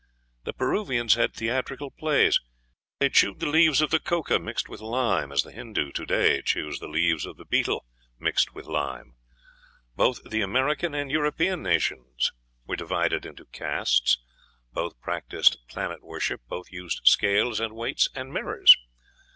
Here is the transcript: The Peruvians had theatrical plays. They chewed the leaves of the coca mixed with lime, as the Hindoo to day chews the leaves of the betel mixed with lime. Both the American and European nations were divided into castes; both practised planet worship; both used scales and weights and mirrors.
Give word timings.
The 0.45 0.53
Peruvians 0.53 1.13
had 1.13 1.31
theatrical 1.35 1.91
plays. 1.91 2.39
They 2.97 3.09
chewed 3.09 3.39
the 3.39 3.45
leaves 3.47 3.81
of 3.81 3.91
the 3.91 3.99
coca 3.99 4.39
mixed 4.39 4.67
with 4.67 4.81
lime, 4.81 5.31
as 5.31 5.43
the 5.43 5.51
Hindoo 5.51 5.91
to 5.91 6.05
day 6.07 6.41
chews 6.41 6.79
the 6.79 6.87
leaves 6.87 7.27
of 7.27 7.37
the 7.37 7.45
betel 7.45 7.85
mixed 8.17 8.51
with 8.55 8.65
lime. 8.65 9.13
Both 9.95 10.23
the 10.27 10.41
American 10.41 10.95
and 10.95 11.11
European 11.11 11.61
nations 11.61 12.31
were 12.65 12.75
divided 12.75 13.27
into 13.27 13.45
castes; 13.45 14.17
both 14.73 14.99
practised 15.01 15.59
planet 15.67 16.01
worship; 16.01 16.41
both 16.49 16.71
used 16.71 17.01
scales 17.03 17.59
and 17.59 17.75
weights 17.75 18.09
and 18.15 18.33
mirrors. 18.33 18.75